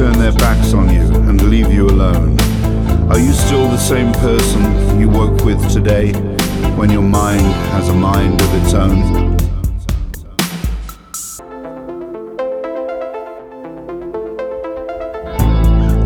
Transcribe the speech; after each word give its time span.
turn 0.00 0.18
their 0.18 0.32
backs 0.32 0.72
on 0.72 0.88
you 0.88 1.02
and 1.28 1.50
leave 1.50 1.70
you 1.70 1.86
alone, 1.86 2.40
are 3.10 3.18
you 3.18 3.32
still 3.32 3.68
the 3.68 3.76
same 3.76 4.10
person 4.14 4.98
you 4.98 5.10
woke 5.10 5.44
with 5.44 5.60
today 5.70 6.12
when 6.76 6.88
your 6.90 7.02
mind 7.02 7.42
has 7.74 7.90
a 7.90 7.92
mind 7.92 8.40
of 8.40 8.64
its 8.64 8.72
own? 8.72 9.36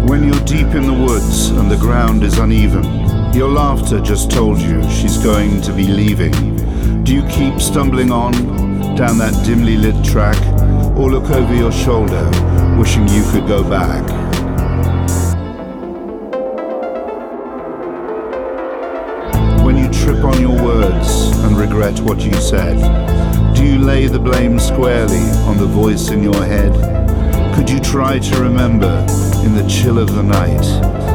When 0.09 0.25
you're 0.25 0.45
deep 0.45 0.75
in 0.75 0.87
the 0.87 1.05
woods 1.07 1.51
and 1.51 1.71
the 1.71 1.77
ground 1.77 2.25
is 2.25 2.39
uneven, 2.39 2.83
your 3.33 3.49
laughter 3.49 4.01
just 4.01 4.29
told 4.31 4.59
you 4.61 4.83
she's 4.91 5.19
going 5.19 5.61
to 5.63 5.73
be 5.73 5.87
leaving. 5.87 6.33
Do 7.05 7.15
you 7.15 7.23
keep 7.29 7.61
stumbling 7.61 8.11
on 8.11 8.33
down 8.97 9.19
that 9.19 9.41
dimly 9.47 9.77
lit 9.77 10.05
track 10.05 10.54
or 10.97 11.11
look 11.11 11.31
over 11.31 11.55
your 11.55 11.73
shoulder 11.73 12.31
wishing 12.79 13.09
you 13.09 13.23
could 13.31 13.47
go 13.49 13.69
back? 13.69 14.05
When 19.65 19.77
you 19.77 19.89
trip 19.91 20.25
on 20.25 20.41
your 20.41 20.63
words 20.63 21.37
and 21.39 21.57
regret 21.57 21.99
what 22.01 22.21
you 22.21 22.33
said, 22.35 22.77
do 23.55 23.65
you 23.65 23.79
lay 23.79 24.07
the 24.07 24.21
blame 24.21 24.59
squarely 24.59 25.25
on 25.49 25.59
the 25.59 25.67
voice 25.67 26.11
in 26.11 26.23
your 26.23 26.45
head? 26.45 26.73
Could 27.55 27.69
you 27.69 27.81
try 27.81 28.19
to 28.19 28.41
remember 28.41 29.05
in 29.45 29.55
the 29.55 29.67
chill 29.69 29.99
of 29.99 30.15
the 30.15 30.23
night 30.23 30.63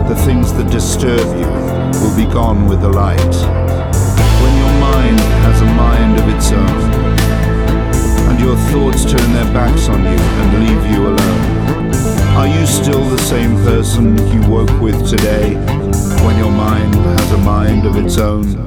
the 0.10 0.16
things 0.26 0.52
that 0.54 0.70
disturb 0.72 1.20
you 1.20 2.02
will 2.02 2.16
be 2.18 2.32
gone 2.34 2.68
with 2.68 2.82
the 2.82 2.90
light? 2.90 3.36
When 4.42 4.58
your 4.58 4.80
mind 4.80 5.20
has 5.20 5.62
a 5.62 5.66
mind 5.66 6.20
of 6.20 6.36
its 6.36 6.52
own 6.52 6.99
your 8.40 8.56
thoughts 8.72 9.04
turn 9.04 9.34
their 9.34 9.52
backs 9.54 9.90
on 9.90 10.02
you 10.02 10.10
and 10.10 10.60
leave 10.60 10.92
you 10.92 11.08
alone, 11.08 11.60
are 12.38 12.48
you 12.48 12.66
still 12.66 13.04
the 13.10 13.22
same 13.24 13.56
person 13.64 14.18
you 14.32 14.50
woke 14.50 14.80
with 14.80 15.10
today 15.10 15.56
when 16.26 16.38
your 16.38 16.52
mind 16.52 16.96
has 16.96 17.32
a 17.34 17.38
mind 17.40 17.86
of 17.86 17.98
its 17.98 18.18
own? 18.18 18.66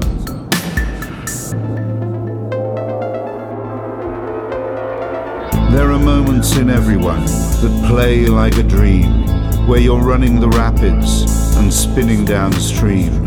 There 5.71 5.91
are 5.91 5.99
moments 5.99 6.55
in 6.57 6.69
everyone 6.69 7.25
that 7.25 7.85
play 7.87 8.27
like 8.27 8.57
a 8.57 8.63
dream, 8.63 9.27
where 9.67 9.79
you're 9.79 10.03
running 10.03 10.39
the 10.39 10.49
rapids 10.49 11.55
and 11.55 11.73
spinning 11.73 12.25
downstream. 12.25 13.25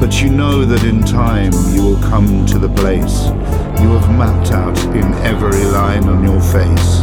But 0.00 0.22
you 0.22 0.30
know 0.30 0.64
that 0.64 0.84
in 0.84 1.02
time 1.02 1.52
you 1.70 1.82
will 1.82 2.00
come 2.02 2.46
to 2.46 2.58
the 2.58 2.68
place 2.70 3.28
you 3.80 3.90
have 3.90 4.10
mapped 4.18 4.50
out 4.50 4.76
in 4.96 5.14
every 5.24 5.64
line 5.66 6.08
on 6.08 6.24
your 6.24 6.40
face. 6.40 7.00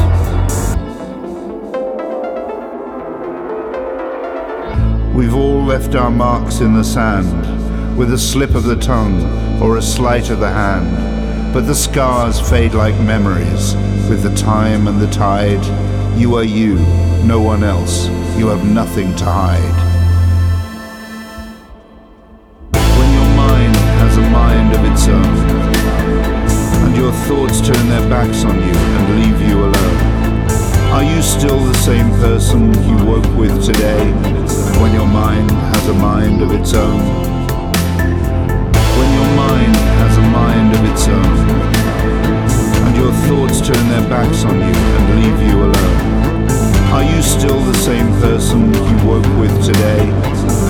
We've 5.16 5.34
all 5.34 5.64
left 5.64 5.96
our 5.96 6.12
marks 6.12 6.60
in 6.60 6.74
the 6.74 6.84
sand, 6.84 7.98
with 7.98 8.12
a 8.12 8.18
slip 8.18 8.56
of 8.56 8.64
the 8.64 8.76
tongue 8.76 9.22
or 9.62 9.78
a 9.78 9.82
sleight 9.82 10.30
of 10.30 10.42
the 10.42 10.50
hand. 10.50 11.54
But 11.54 11.62
the 11.62 11.76
scars 11.76 12.42
fade 12.42 12.74
like 12.74 13.00
memories 13.00 13.74
with 14.10 14.22
the 14.22 14.36
time 14.36 14.90
and 14.90 15.00
the 15.00 15.10
tide. 15.12 15.64
You 16.20 16.36
are 16.36 16.44
you, 16.44 16.76
no 17.24 17.40
one 17.42 17.64
else. 17.64 18.08
You 18.38 18.48
have 18.48 18.66
nothing 18.66 19.16
to 19.16 19.24
hide. 19.24 19.85
Thoughts 27.28 27.60
turn 27.60 27.90
their 27.90 28.08
backs 28.08 28.46
on 28.46 28.56
you 28.56 28.76
and 28.78 29.06
leave 29.20 29.50
you 29.50 29.58
alone, 29.58 29.98
are 30.94 31.04
you 31.04 31.22
still 31.24 31.58
the 31.58 31.78
same 31.80 32.08
person 32.22 32.72
you 32.88 32.96
woke 33.04 33.26
with 33.36 33.66
today 33.66 34.12
when 34.80 34.94
your 34.94 35.08
mind 35.08 35.50
has 35.50 35.88
a 35.88 35.94
mind 35.94 36.44
of 36.44 36.52
its 36.52 36.76
own? 36.76 37.00
When 38.98 39.10
your 39.18 39.32
mind 39.36 39.76
has 40.02 40.18
a 40.18 40.26
mind 40.30 40.76
of 40.76 40.86
its 40.86 41.08
own, 41.08 41.36
and 42.86 42.96
your 42.96 43.12
thoughts 43.26 43.60
turn 43.60 43.90
their 43.90 44.08
backs 44.08 44.46
on 44.46 44.56
you 44.56 44.76
and 44.96 45.06
leave 45.18 45.50
you 45.50 45.64
alone, 45.64 46.50
are 46.94 47.04
you 47.04 47.24
still 47.24 47.60
the 47.60 47.78
same 47.80 48.08
person 48.22 48.72
you 48.72 49.08
woke 49.08 49.26
with 49.40 49.66
today 49.66 50.06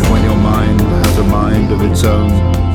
when 0.09 0.23
your 0.23 0.37
mind 0.37 0.79
has 0.79 1.17
a 1.17 1.23
mind 1.23 1.73
of 1.73 1.81
its 1.81 2.05
own? 2.05 2.74